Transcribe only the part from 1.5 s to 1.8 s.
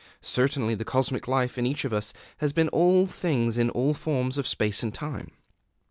in